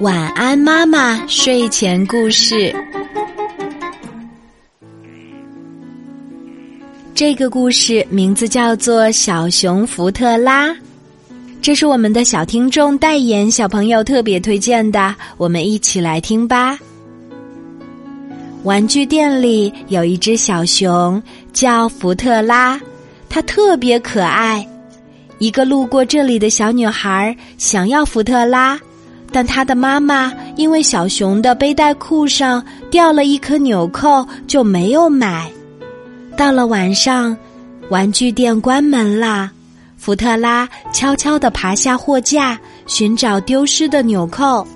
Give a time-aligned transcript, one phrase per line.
[0.00, 1.26] 晚安，妈妈。
[1.26, 2.74] 睡前故事。
[7.14, 10.68] 这个故事名字叫做《小熊福特拉》，
[11.62, 16.76] 这是我们的小听众代言小朋友特别推荐的，我们一起来听吧。
[18.64, 21.22] 玩具店里有一只小熊，
[21.52, 22.80] 叫福特拉，
[23.28, 24.66] 它特别可爱。
[25.44, 28.80] 一个路过这里的小女孩想要福特拉，
[29.30, 35.52] 但她的妈妈因为小熊的背带裤上掉了一颗纽扣，就没有买。
[36.34, 37.36] 到了晚上，
[37.90, 39.52] 玩具店关门啦。
[39.98, 44.66] 福特拉悄悄地爬下货架，寻找丢失的纽扣。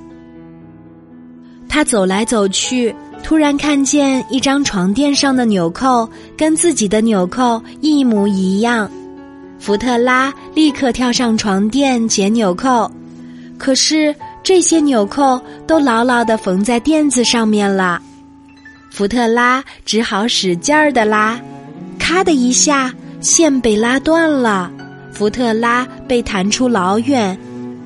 [1.66, 6.06] 他走来走去，突然看见一张床垫上的纽扣
[6.36, 8.90] 跟自己的纽扣一模一样。
[9.58, 12.90] 福特拉立刻跳上床垫解纽扣，
[13.58, 18.00] 可是这些纽扣都牢牢的缝在垫子上面了。
[18.90, 21.38] 福特拉只好使劲儿的拉，
[21.98, 24.70] 咔的一下，线被拉断了。
[25.12, 27.36] 福特拉被弹出老远，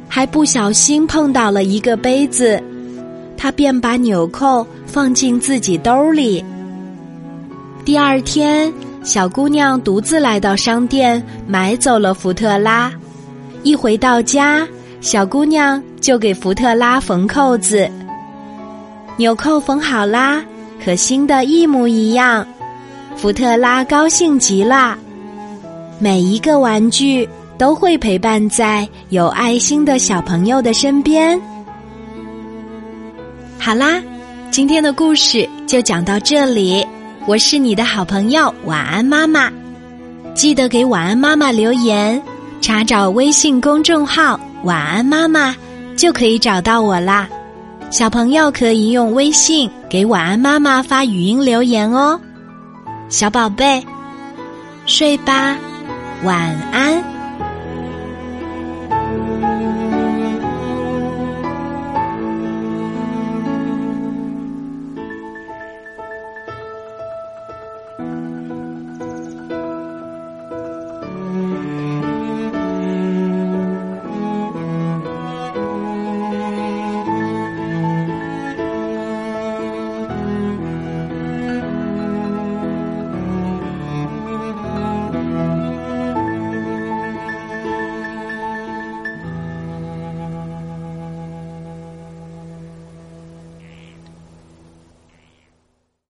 [0.09, 2.63] 还不小心碰到了一个杯子，
[3.37, 6.45] 他便把纽扣放进自己兜里。
[7.85, 8.73] 第二天。
[9.03, 12.93] 小姑娘独自来到商店，买走了福特拉。
[13.65, 14.67] 一回到家，
[15.01, 17.91] 小姑娘就给福特拉缝扣子。
[19.17, 20.43] 纽扣缝好啦，
[20.85, 22.47] 和新的一模一样。
[23.17, 24.97] 福特拉高兴极了。
[25.99, 31.41] 每一个玩具都会陪伴在有爱心的小朋友的身边。
[33.59, 34.01] 好啦，
[34.53, 36.87] 今天的故事就讲到这里。
[37.25, 39.49] 我是你的好朋友晚安妈妈，
[40.35, 42.21] 记得给晚安妈妈留言，
[42.61, 45.55] 查找微信公众号晚安妈妈
[45.97, 47.29] 就可以找到我啦。
[47.91, 52.21] 小朋友可以用微信给晚安妈妈发语音留言哦。
[53.09, 53.85] 小宝贝，
[54.87, 55.57] 睡吧，
[56.25, 56.37] 晚
[56.73, 57.12] 安。